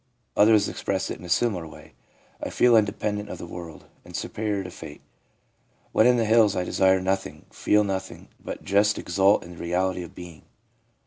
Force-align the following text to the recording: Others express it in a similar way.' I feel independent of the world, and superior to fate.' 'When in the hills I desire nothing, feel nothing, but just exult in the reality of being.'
Others 0.35 0.67
express 0.67 1.11
it 1.11 1.19
in 1.19 1.25
a 1.25 1.29
similar 1.29 1.67
way.' 1.67 1.93
I 2.43 2.49
feel 2.49 2.75
independent 2.75 3.29
of 3.29 3.37
the 3.37 3.45
world, 3.45 3.85
and 4.03 4.15
superior 4.15 4.63
to 4.63 4.71
fate.' 4.71 5.01
'When 5.91 6.07
in 6.07 6.17
the 6.17 6.25
hills 6.25 6.55
I 6.55 6.63
desire 6.63 6.99
nothing, 6.99 7.45
feel 7.51 7.83
nothing, 7.83 8.29
but 8.43 8.63
just 8.63 8.97
exult 8.97 9.43
in 9.43 9.51
the 9.51 9.57
reality 9.57 10.01
of 10.01 10.15
being.' 10.15 10.45